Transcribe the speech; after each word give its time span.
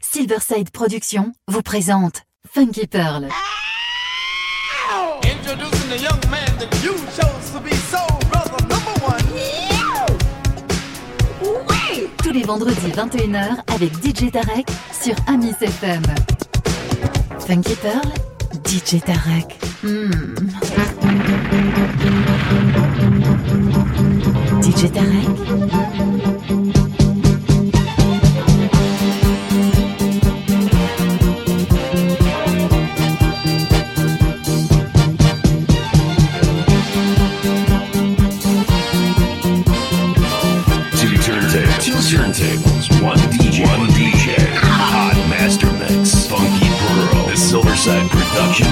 Silverside 0.00 0.70
Productions 0.70 1.32
vous 1.48 1.62
présente 1.62 2.22
Funky 2.52 2.86
Pearl. 2.86 3.28
Introducing 5.24 5.88
the 5.90 6.00
young 6.00 6.20
man 6.30 6.46
that 6.58 6.68
you 6.84 6.94
chose 7.16 7.50
to 7.52 7.60
be 7.60 7.70
number 8.68 8.94
one. 9.04 9.18
Tous 12.22 12.30
les 12.30 12.44
vendredis 12.44 12.92
21h 12.92 13.56
avec 13.74 13.92
DJ 14.04 14.30
Tarek 14.30 14.68
sur 14.92 15.14
Amis 15.26 15.54
FM. 15.60 16.02
Funky 17.40 17.74
Pearl, 17.74 18.08
DJ 18.64 19.00
Tarek. 19.00 19.58
Hmm. 19.82 20.34
DJ 24.62 24.90
Tarek. 24.92 26.17
Inside 47.88 48.10
Production 48.10 48.66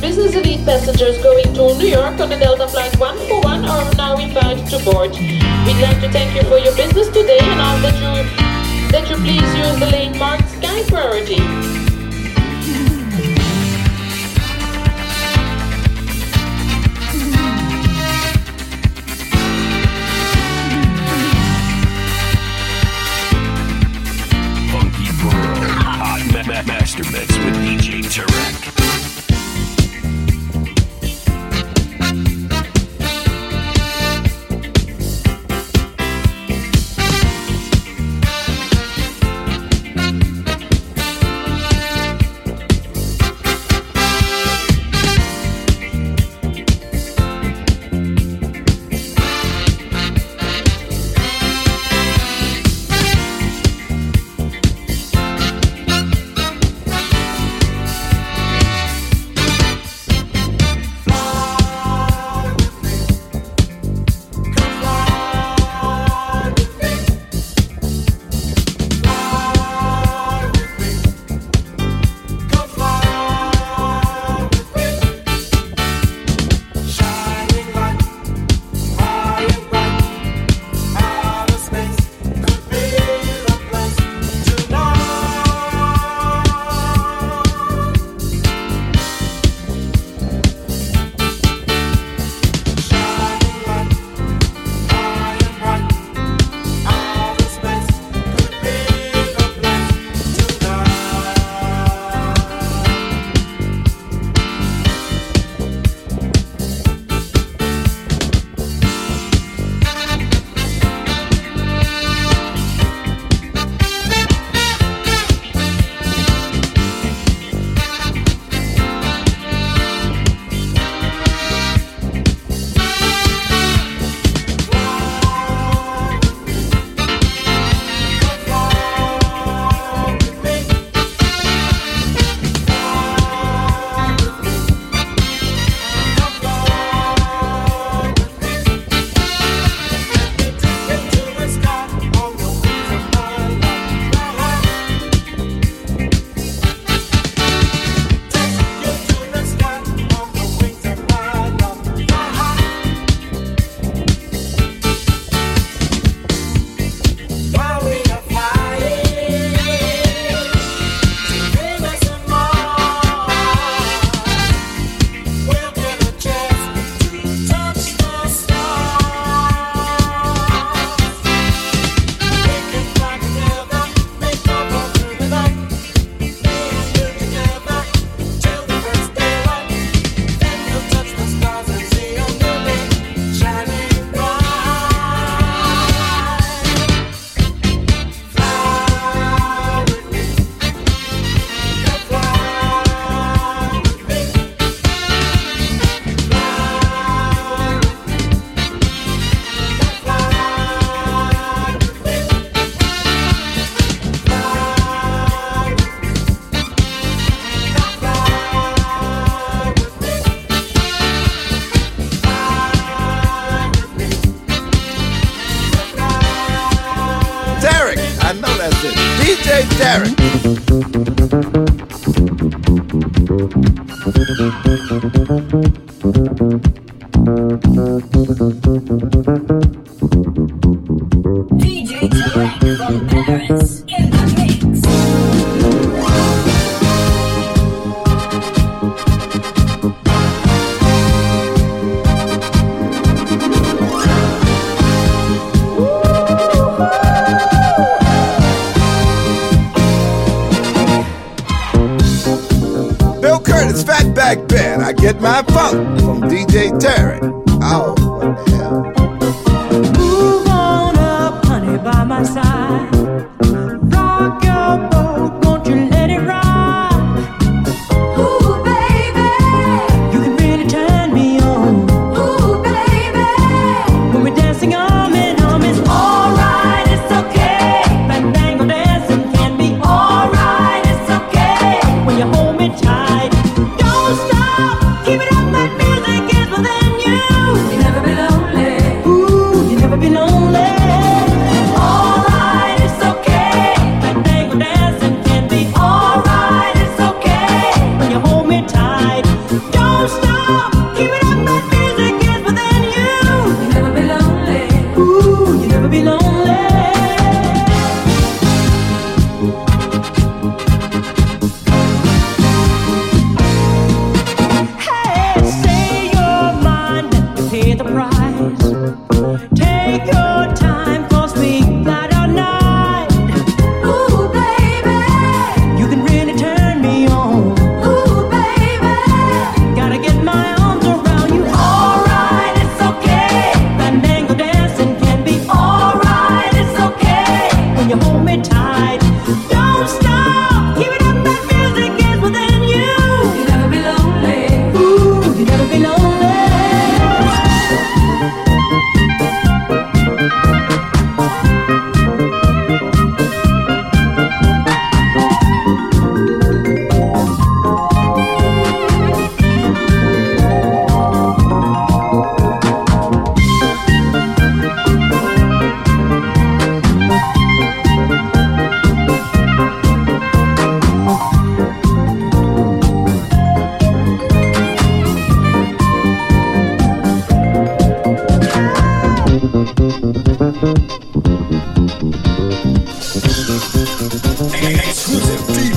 Business 0.00 0.34
elite 0.36 0.64
passengers 0.64 1.20
going 1.22 1.52
to 1.54 1.74
New 1.76 1.88
York 1.88 2.20
on 2.20 2.28
the 2.28 2.36
Delta 2.36 2.68
Flight 2.68 2.96
141 3.00 3.64
are 3.64 3.94
now 3.94 4.16
invited 4.16 4.64
to 4.68 4.78
board. 4.84 5.10
We'd 5.10 5.80
like 5.82 6.00
to 6.00 6.10
thank 6.10 6.36
you 6.36 6.42
for 6.48 6.58
your 6.58 6.74
business 6.76 7.08
today 7.08 7.38
and 7.40 7.60
ask 7.60 7.82
that 7.82 7.98
you, 7.98 8.90
that 8.92 9.10
you 9.10 9.16
please 9.16 9.54
use 9.56 9.78
the 9.80 9.90
lane 9.90 10.16
marked 10.16 10.48
Sky 10.50 10.84
Priority. 10.88 11.87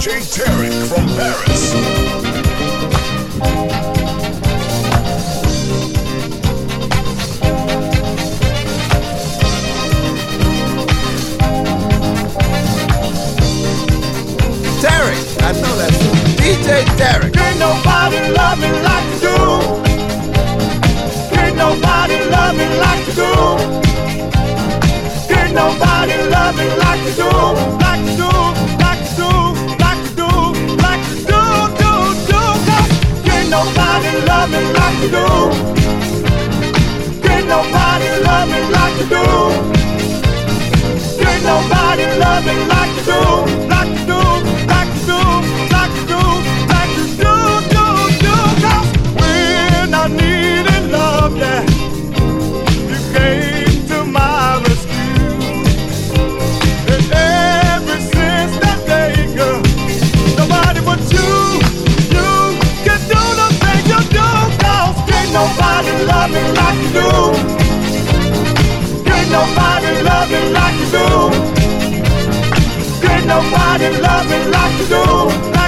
DJ 0.02 0.18
Tarek 0.34 0.88
from 0.88 1.06
Paris. 1.10 2.21
love 34.52 34.64
me 34.64 34.74
like 34.74 35.02
you 35.02 35.10
do. 35.10 35.26
Can't 37.22 37.48
nobody 37.48 38.10
love 38.24 38.50
me 38.50 38.60
like 38.72 38.98
you 39.00 39.08
do. 39.10 39.81
love 66.22 66.34
me 66.34 66.42
like 66.52 66.78
you 66.84 66.92
do. 66.94 67.10
Could 69.06 69.28
nobody 69.32 69.92
love 70.04 70.30
me 70.30 70.42
like 70.52 70.78
you 70.80 70.88
do. 70.96 71.08
Could 73.02 73.26
nobody 73.26 73.90
love 74.00 74.30
me 74.30 74.38
like 74.52 74.80
you 74.80 74.88
do. 74.88 75.61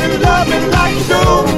And 0.00 0.22
love 0.22 0.48
me 0.48 0.58
like 0.68 1.08
you. 1.08 1.57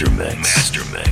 Master 0.00 0.16
Mix. 0.16 0.56
Master 0.56 0.84
Mix. 0.92 1.09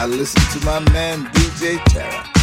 I 0.00 0.06
listen 0.06 0.40
to 0.58 0.64
my 0.64 0.78
man 0.92 1.26
DJ 1.26 1.76
Tarek. 1.90 2.39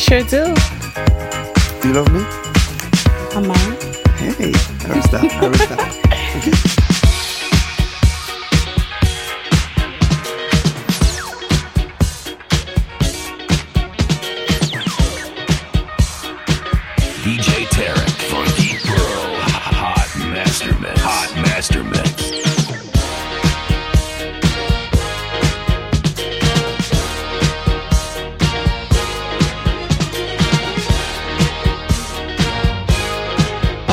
sure 0.00 0.22
do. 0.22 0.59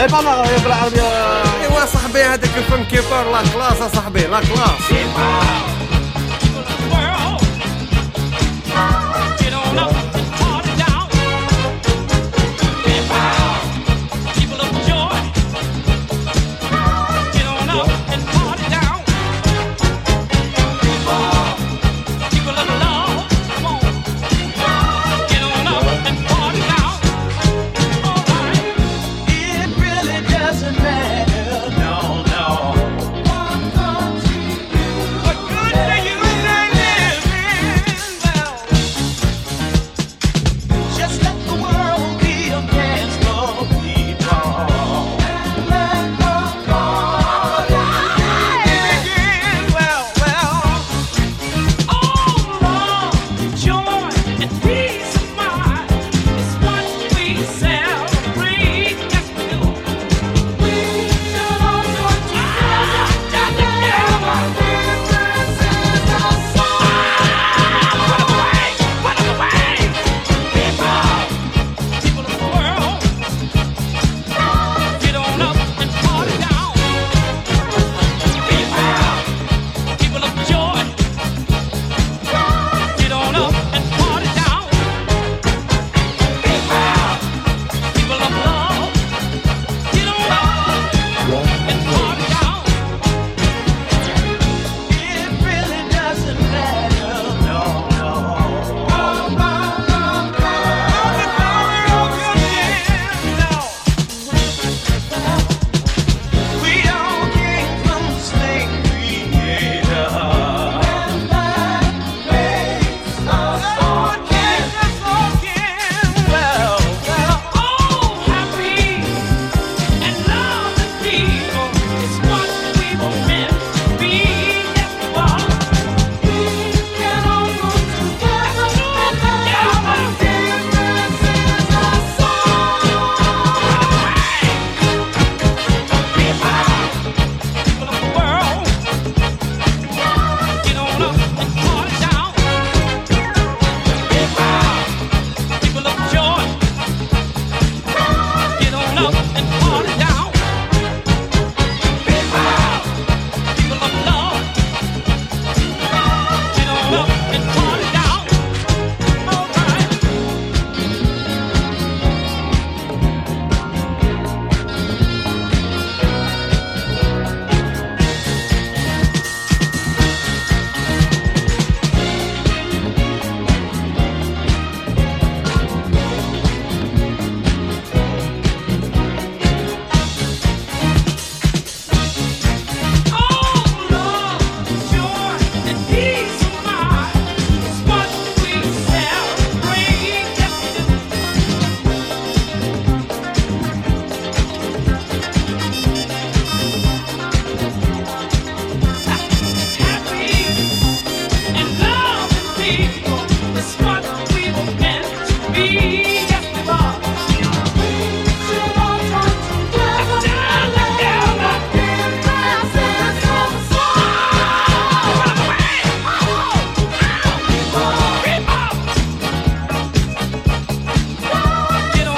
سي 0.08 0.13
با 0.13 0.58
بالعربيه 0.63 1.02
ايوا 1.62 1.86
صاحبي 1.86 2.24
هذاك 2.24 2.58
الفن 2.58 2.84
كيبر 2.84 3.32
لا 3.32 3.41
كلاس 3.54 3.91
صاحبي 3.93 4.22
لا 4.22 4.39
كلاس 4.39 5.08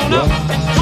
Get 0.10 0.78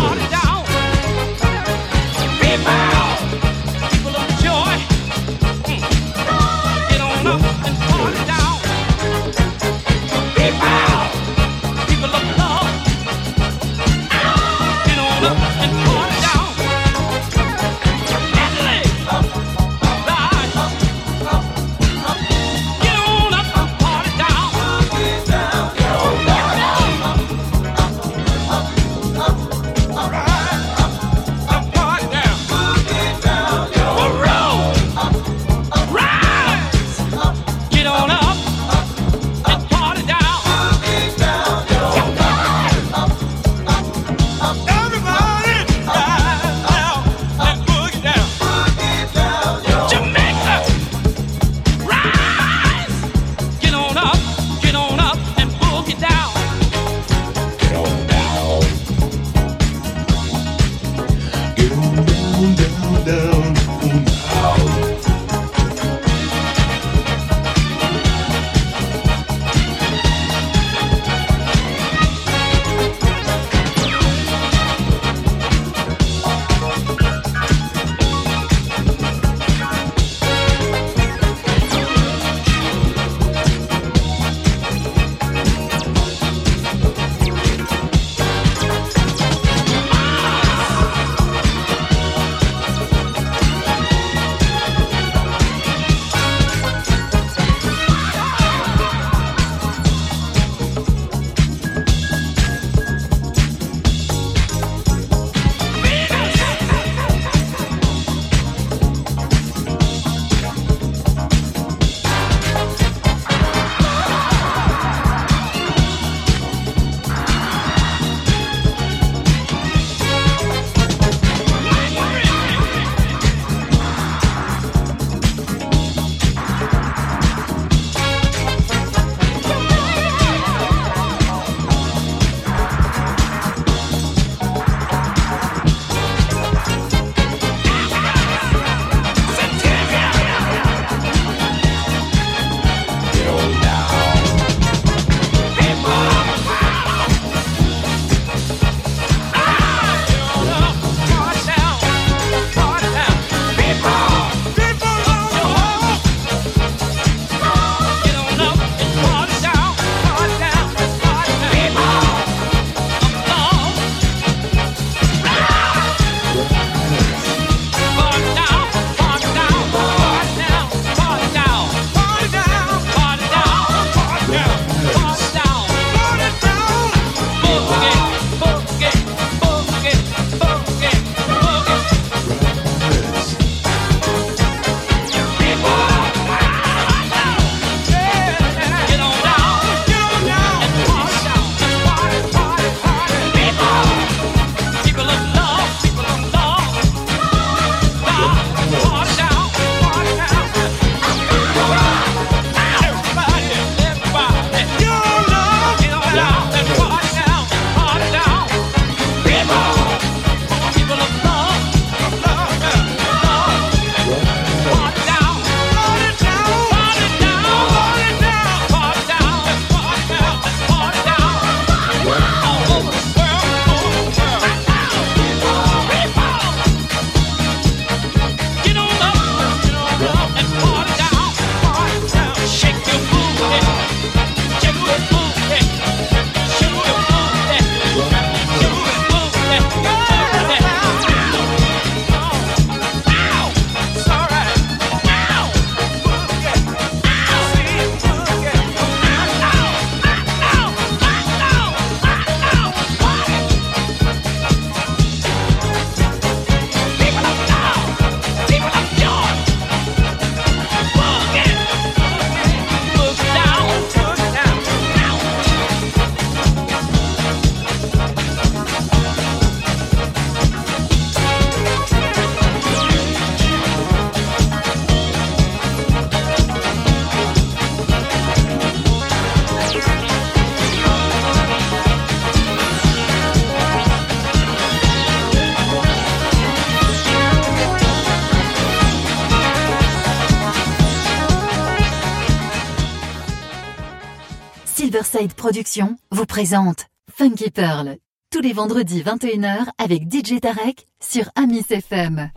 Productions 295.47 295.95
vous 296.11 296.25
présente 296.25 296.87
Funky 297.09 297.51
Pearl 297.51 297.95
tous 298.33 298.41
les 298.41 298.51
vendredis 298.51 299.01
21h 299.01 299.69
avec 299.77 300.11
DJ 300.11 300.41
Tarek 300.41 300.85
sur 300.99 301.29
Amis 301.37 301.63
FM. 301.69 302.29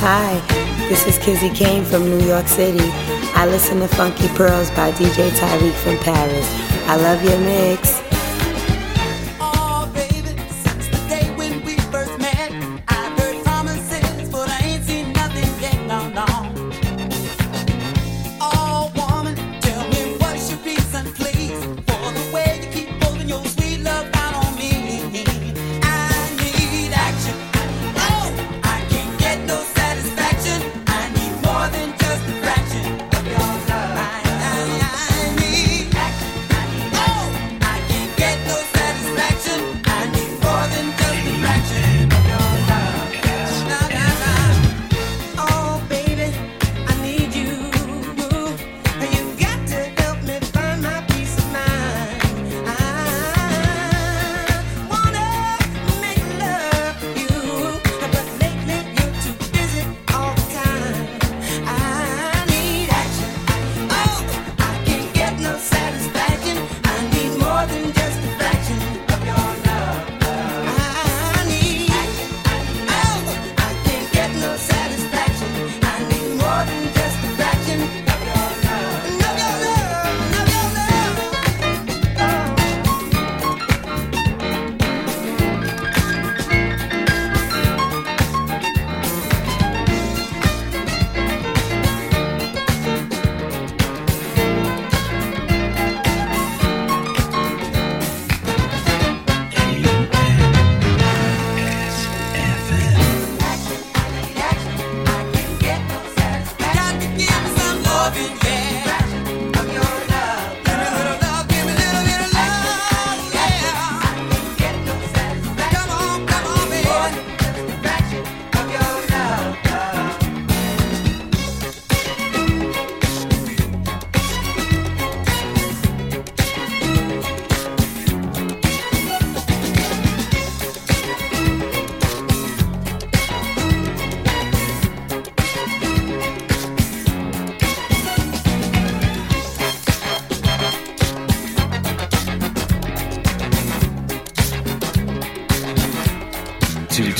Hi, 0.00 0.40
this 0.88 1.06
is 1.06 1.16
Kizzy 1.20 1.50
Kane 1.50 1.84
from 1.84 2.10
New 2.10 2.26
York 2.26 2.48
City. 2.48 2.90
I 3.36 3.46
listen 3.46 3.78
to 3.78 3.86
Funky 3.86 4.26
Pearls 4.36 4.68
by 4.72 4.90
DJ 4.90 5.30
Tyreek 5.30 5.74
from 5.74 5.96
Paris. 5.98 6.48
I 6.88 6.96
love 6.96 7.22
your 7.22 7.38
mix. 7.38 8.11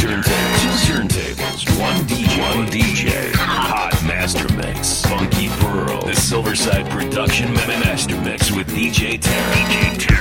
turntables, 0.03 0.89
your 0.89 0.99
One 1.79 1.95
DJ. 2.07 2.41
One 2.41 2.67
DJ. 2.67 3.33
Hot 3.37 3.95
Master 4.05 4.53
Mix. 4.55 5.07
Funky 5.07 5.49
Pearl. 5.61 6.01
The 6.01 6.13
Silverside 6.13 6.91
Production 6.91 7.55
Master 7.55 8.21
Mix 8.23 8.51
with 8.51 8.67
DJ 8.69 9.21
Terry. 9.21 9.21
DJ 9.21 9.99
Terry. 9.99 10.12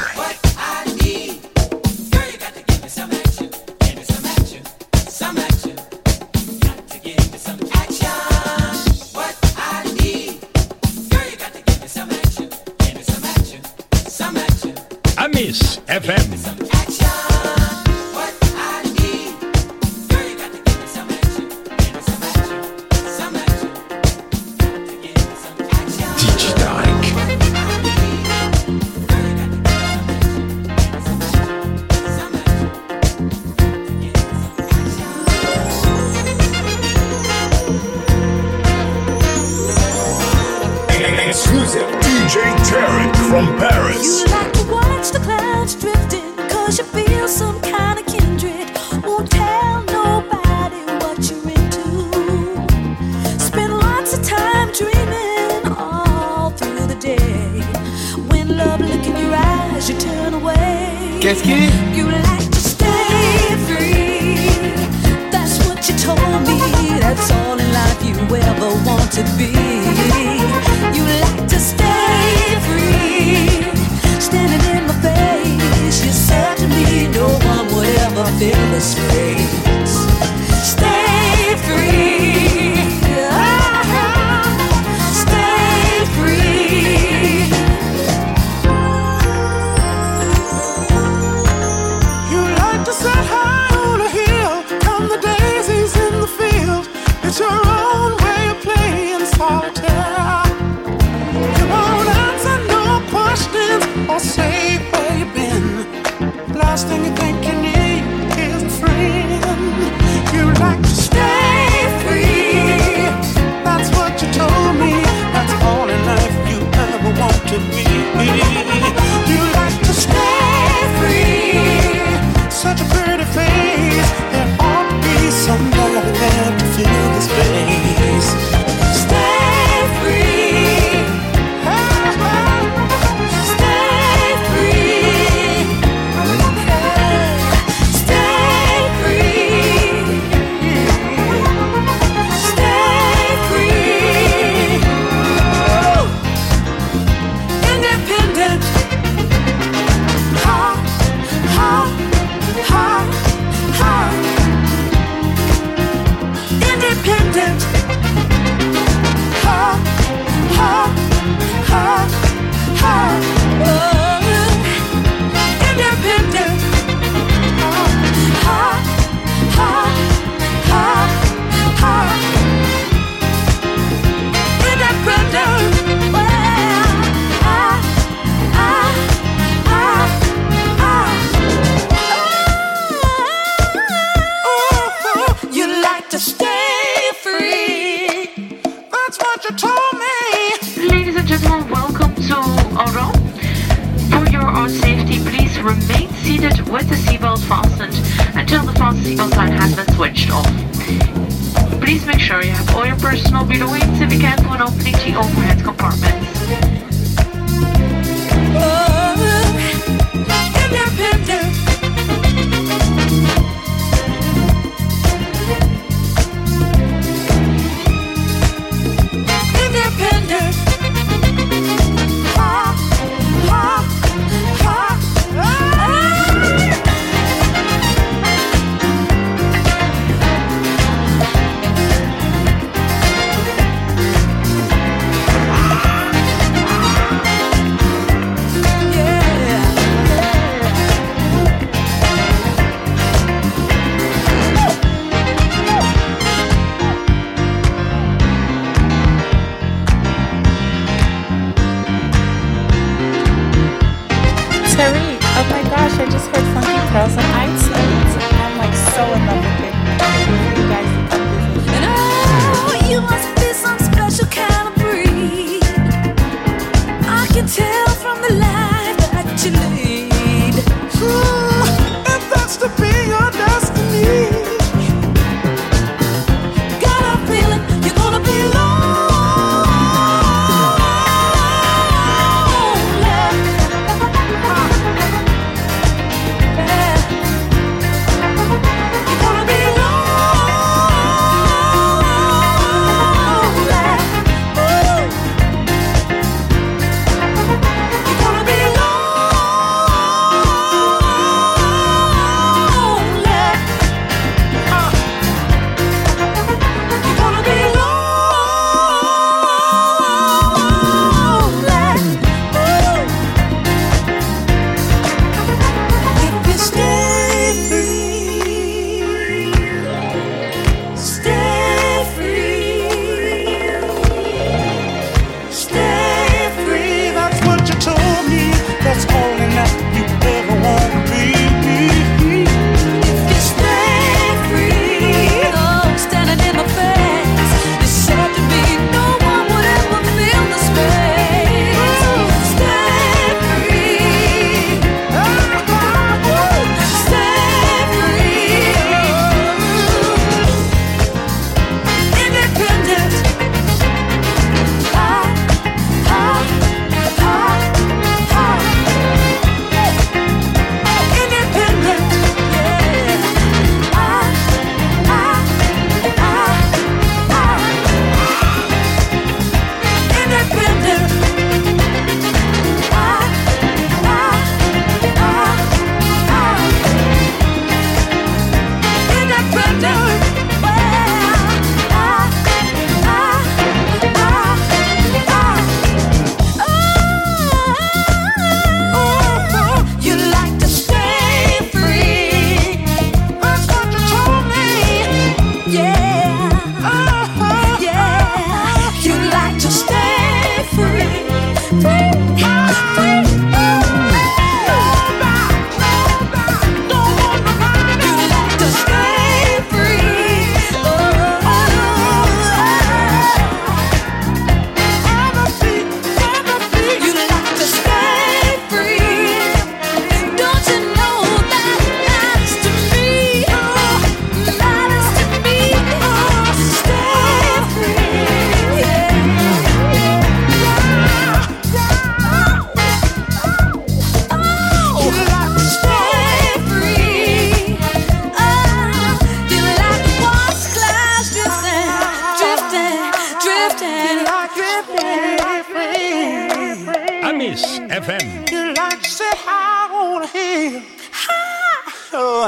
You 452.41 452.47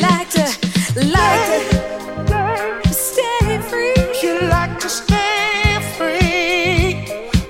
like 0.00 0.30
to, 0.30 0.42
like 0.94 1.64
yeah. 2.30 2.80
to 2.84 2.94
stay 2.94 3.58
free. 3.62 3.94
You 4.22 4.42
like 4.42 4.78
to 4.78 4.88
stay 4.88 5.80
free. 5.96 7.04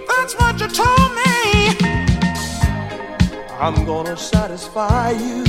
That's 0.08 0.32
what 0.36 0.58
you 0.60 0.68
told 0.68 1.12
me. 1.14 1.76
I'm 3.60 3.84
gonna 3.84 4.16
satisfy 4.16 5.10
you 5.10 5.44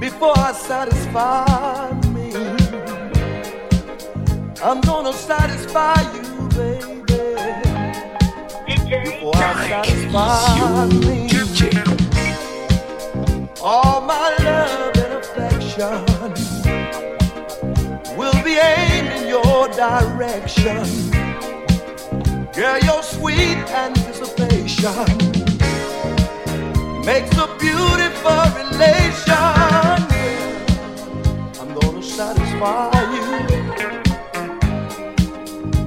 before 0.00 0.38
I 0.38 0.52
satisfy 0.52 1.92
me. 2.14 2.32
I'm 4.62 4.80
gonna 4.80 5.12
satisfy 5.12 6.00
you, 6.14 6.48
baby, 6.56 7.04
before 9.04 9.34
satisfy 9.34 10.86
me. 10.86 11.29
All 13.62 14.00
my 14.00 14.34
love 14.40 14.96
and 14.96 15.12
affection 15.20 16.04
will 18.16 18.42
be 18.42 18.54
aimed 18.56 19.08
in 19.20 19.28
your 19.28 19.68
direction. 19.68 20.86
Girl, 22.54 22.78
your 22.80 23.02
sweet 23.02 23.58
anticipation 23.68 25.04
makes 27.04 27.36
a 27.36 27.46
beautiful 27.58 28.44
relation. 28.56 29.36
I'm 31.60 31.74
gonna 31.78 32.02
satisfy 32.02 32.90
you 33.12 33.28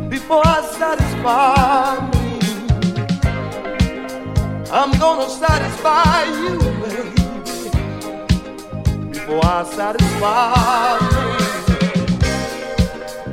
before 0.10 0.44
I 0.46 0.62
satisfy 0.78 1.98
me. 2.12 2.40
I'm 4.72 4.92
gonna 5.00 5.28
satisfy 5.28 6.24
you, 6.26 6.60
baby, 6.82 7.23
I 9.30 9.64
satisfy 9.64 11.00
me. 11.14 11.34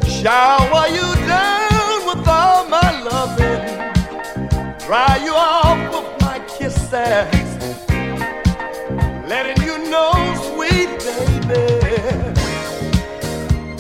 Shower 0.08 0.86
you 0.88 1.08
down 1.26 2.06
with 2.06 2.28
all 2.28 2.64
my 2.68 2.90
loving, 3.02 3.64
dry 4.86 5.16
you 5.24 5.34
off 5.34 5.78
with 5.94 6.08
my 6.22 6.38
kisses, 6.46 7.58
letting 9.28 9.62
you 9.64 9.78
know, 9.90 10.12
sweet 10.52 10.90
baby, 11.06 11.66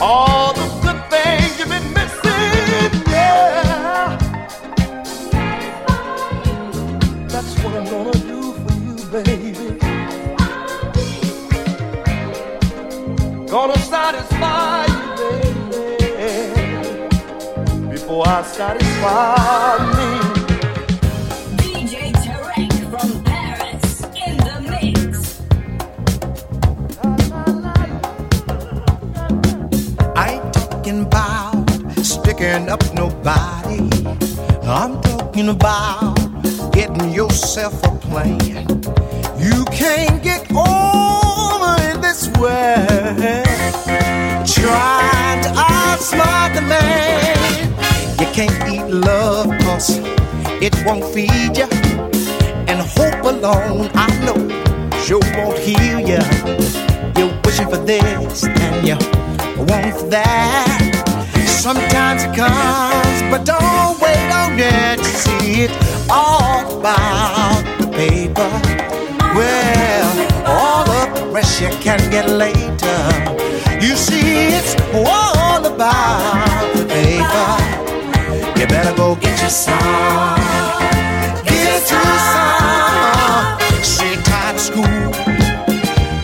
all 0.00 0.52
the 0.54 0.66
good 0.82 1.00
things 1.10 1.58
you've 1.58 1.68
been 1.68 1.92
missing, 1.92 2.92
yeah. 3.08 4.18
That's 7.28 7.54
what 7.62 7.74
I'm 7.76 7.84
gonna 7.84 8.12
do 8.12 8.52
for 8.52 8.72
you, 8.74 8.96
baby. 9.12 9.89
Gonna 13.50 13.76
satisfy 13.78 14.86
you, 14.86 15.16
baby, 15.72 17.08
before 17.90 18.28
I 18.28 18.42
satisfy 18.44 19.76
me. 19.96 20.10
DJ 21.56 22.12
Tarek 22.22 22.72
from 22.90 23.10
Paris 23.24 24.02
in 24.24 24.36
the 24.46 24.56
mix. 24.70 25.40
I 30.14 30.34
ain't 30.34 30.52
talking 30.54 31.00
about 31.02 31.68
sticking 32.04 32.68
up 32.68 32.84
nobody. 32.94 33.80
I'm 34.62 35.00
talking 35.02 35.48
about 35.48 36.14
getting 36.70 37.10
yourself 37.10 37.82
a 37.82 37.90
plan. 37.96 38.38
You 39.40 39.64
can't 39.72 40.22
get 40.22 40.48
over 40.52 40.76
it 40.76 40.79
this 42.10 42.28
way. 42.40 43.44
Trying 44.58 45.40
to 45.44 45.50
outsmart 45.54 46.54
the 46.56 46.62
man. 46.62 47.38
You 48.18 48.26
can't 48.36 48.58
eat 48.72 48.86
love 48.92 49.46
cause 49.62 50.00
it 50.66 50.74
won't 50.84 51.04
feed 51.14 51.56
you. 51.60 51.68
And 52.68 52.80
hope 52.96 53.22
alone, 53.22 53.90
I 53.94 54.08
know, 54.24 54.40
sure 55.04 55.22
won't 55.36 55.58
heal 55.58 56.00
you. 56.12 56.22
You're 57.16 57.34
wishing 57.44 57.68
for 57.68 57.80
this 57.90 58.44
and 58.44 58.76
you 58.88 58.96
want 59.70 60.10
that. 60.10 60.80
Sometimes 61.46 62.24
it 62.24 62.34
comes, 62.34 63.18
but 63.30 63.44
don't 63.44 63.94
wait 64.02 64.30
on 64.42 64.58
it 64.58 64.98
to 64.98 65.10
see 65.22 65.62
it 65.66 65.72
all 66.10 66.78
about 66.78 67.62
the 67.80 67.86
paper. 68.02 68.50
Well, 69.36 70.09
rest 71.30 71.60
you 71.60 71.68
can 71.80 71.98
get 72.10 72.28
later. 72.28 72.98
You 73.80 73.94
see, 73.96 74.48
it's 74.58 74.74
all 74.92 75.64
about 75.64 76.74
the 76.74 76.84
paper. 76.86 77.50
You 78.58 78.66
better 78.66 78.94
go 78.96 79.14
get 79.14 79.40
your 79.40 79.50
some. 79.50 80.36
Get 81.44 81.62
you 81.66 82.08
some. 82.32 83.58
See, 83.82 84.16
tired 84.28 84.58
school, 84.58 85.00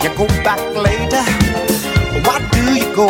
you 0.03 0.09
go 0.15 0.27
back 0.43 0.61
later. 0.75 1.23
Why 2.25 2.37
do 2.51 2.63
you 2.75 2.95
go? 2.95 3.07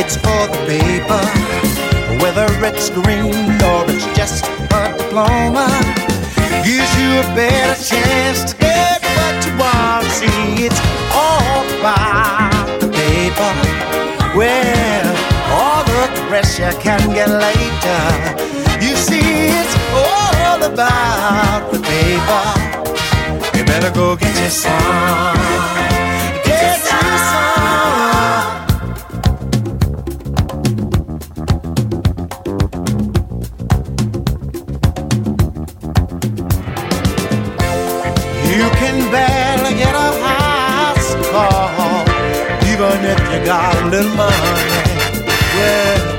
It's 0.00 0.16
for 0.16 0.42
the 0.52 0.60
paper, 0.66 1.24
whether 2.22 2.46
it's 2.64 2.90
green 2.90 3.34
or 3.62 3.84
it's 3.90 4.06
just 4.16 4.44
a 4.46 4.96
diploma. 4.96 5.68
Gives 6.64 6.92
you 6.98 7.20
a 7.20 7.26
better 7.34 7.82
chance 7.82 8.52
to 8.52 8.65
you 16.58 16.72
can 16.80 17.12
get 17.12 17.28
later. 17.28 18.02
You 18.80 18.96
see, 18.96 19.20
it's 19.20 19.76
all 19.92 20.62
about 20.62 21.70
the 21.70 21.78
paper. 21.80 22.44
You 23.58 23.64
better 23.64 23.90
go 23.90 24.16
get 24.16 24.34
your 24.40 24.48
some. 24.48 25.36
Get 26.44 26.80
some. 26.80 27.36
You 38.48 38.70
can 38.80 39.10
barely 39.12 39.74
get 39.76 39.94
a 39.94 40.10
house 40.24 41.14
call, 41.30 42.06
even 42.64 43.04
if 43.04 43.20
you 43.30 43.44
got 43.44 43.74
a 43.76 43.86
little 43.90 44.14
money. 44.16 44.96
Well, 45.54 46.15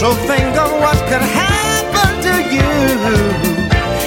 so 0.00 0.14
think 0.14 0.56
of 0.56 0.72
what 0.80 0.96
could 1.10 1.20
happen 1.20 2.10
to 2.24 2.34
you 2.56 2.70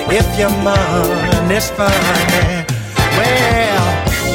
if 0.09 0.25
your 0.39 0.49
money's 0.65 1.69
funny. 1.69 2.65
Well, 3.17 3.85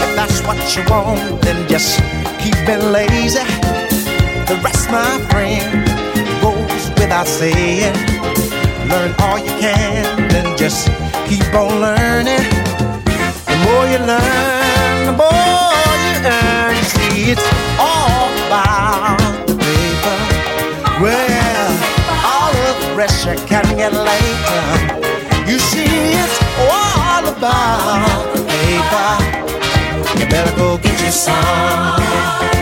if 0.05 0.11
that's 0.15 0.39
what 0.47 0.61
you 0.77 0.85
want, 0.89 1.43
then 1.43 1.69
just 1.69 1.99
keep 2.39 2.55
it 2.55 2.81
lazy. 2.95 3.43
The 4.47 4.55
rest, 4.63 4.89
my 4.93 5.19
friend, 5.31 5.83
goes 6.41 6.91
without 6.91 7.27
saying. 7.27 7.97
Learn 8.89 9.13
all 9.19 9.41
you 9.41 9.55
can, 9.59 10.29
then 10.29 10.57
just 10.57 10.87
keep 11.27 11.53
on 11.55 11.81
learning. 11.81 12.47
The 13.51 13.57
more 13.67 13.85
you 13.93 13.99
learn, 14.07 14.99
the 15.11 15.17
more 15.25 15.91
you 16.07 16.15
earn. 16.23 16.77
You 16.79 16.87
see, 16.95 17.33
it's 17.33 17.49
all 17.81 18.31
about 18.47 19.19
the 19.49 19.57
paper. 19.57 20.17
Well, 21.03 21.38
you 22.99 23.37
can 23.47 23.63
get 23.77 23.93
later. 23.93 25.49
You 25.49 25.61
see, 25.61 25.85
it's 25.85 26.43
all 26.59 27.29
about 27.29 28.27
paper. 28.49 30.19
You 30.19 30.27
better 30.29 30.57
go 30.57 30.79
get 30.79 31.01
you 31.01 31.13
some. 31.13 32.58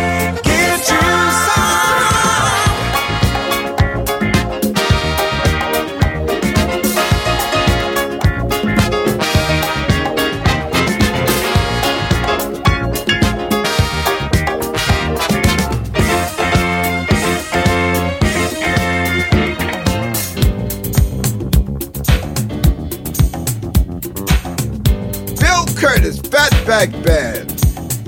Band. 26.85 27.59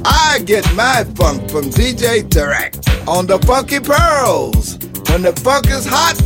I 0.04 0.40
get 0.44 0.62
my 0.74 1.02
funk 1.16 1.50
from 1.50 1.70
DJ 1.70 2.22
Tarek 2.22 3.08
on 3.08 3.26
the 3.26 3.38
Funky 3.38 3.80
Pearls. 3.80 4.78
When 5.08 5.22
the 5.22 5.32
funk 5.42 5.68
is 5.68 5.86
hot, 5.86 6.16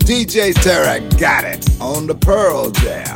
DJ 0.00 0.52
Tarek 0.54 1.20
got 1.20 1.44
it 1.44 1.64
on 1.80 2.08
the 2.08 2.16
Pearl 2.16 2.72
Jam. 2.72 3.13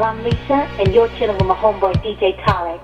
I'm 0.00 0.22
Lisa, 0.24 0.54
and 0.80 0.94
you're 0.94 1.08
chilling 1.18 1.36
with 1.36 1.46
my 1.46 1.54
homeboy 1.54 1.92
DJ 2.02 2.38
Tarek. 2.44 2.80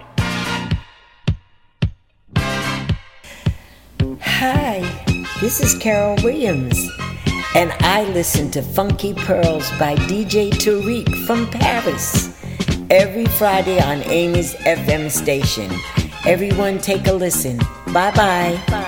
Hi, 4.20 4.80
this 5.40 5.60
is 5.60 5.74
Carol 5.78 6.16
Williams, 6.22 6.90
and 7.54 7.72
I 7.80 8.04
listen 8.12 8.50
to 8.50 8.62
Funky 8.62 9.14
Pearls 9.14 9.70
by 9.78 9.94
DJ 9.94 10.50
Tarek 10.50 11.08
from 11.26 11.48
Paris 11.50 12.36
every 12.90 13.26
Friday 13.26 13.80
on 13.80 14.02
Amy's 14.02 14.54
FM 14.54 15.10
station. 15.10 15.70
Everyone 16.26 16.78
take 16.78 17.06
a 17.06 17.12
listen. 17.12 17.58
Bye 17.92 18.10
bye. 18.10 18.84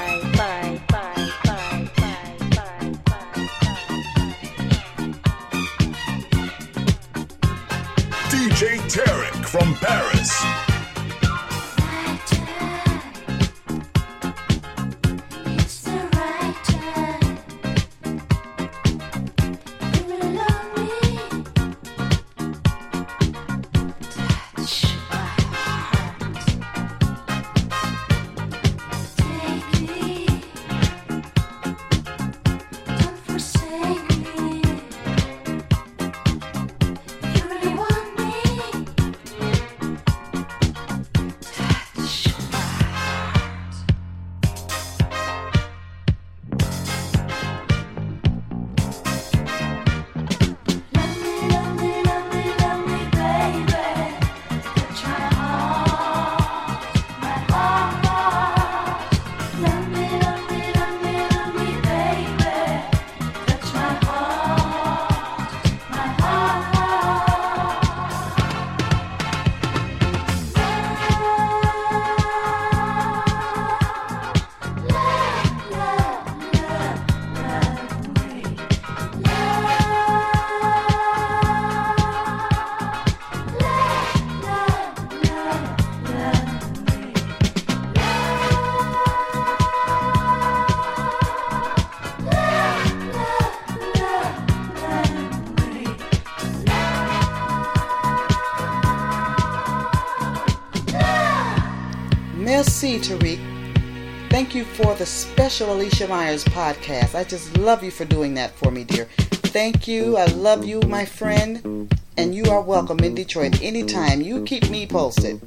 You 104.60 104.66
for 104.66 104.94
the 104.96 105.06
special 105.06 105.72
Alicia 105.72 106.06
Myers 106.06 106.44
podcast. 106.44 107.14
I 107.14 107.24
just 107.24 107.56
love 107.56 107.82
you 107.82 107.90
for 107.90 108.04
doing 108.04 108.34
that 108.34 108.50
for 108.50 108.70
me, 108.70 108.84
dear. 108.84 109.06
Thank 109.54 109.88
you. 109.88 110.18
I 110.18 110.26
love 110.26 110.66
you, 110.66 110.82
my 110.82 111.06
friend. 111.06 111.90
And 112.18 112.34
you 112.34 112.44
are 112.50 112.60
welcome 112.60 112.98
in 113.00 113.14
Detroit 113.14 113.62
anytime. 113.62 114.20
You 114.20 114.44
keep 114.44 114.68
me 114.68 114.86
posted. 114.86 115.40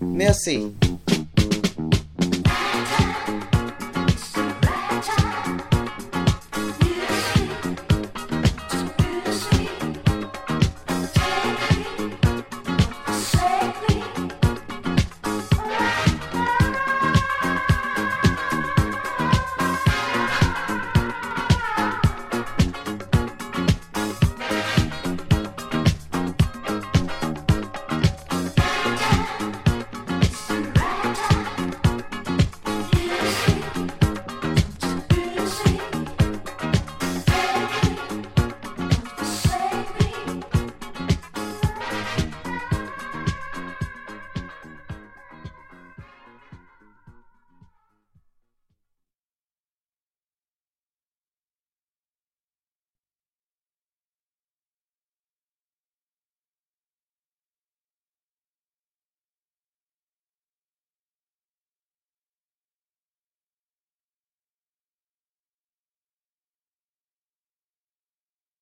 Merci. 0.00 0.72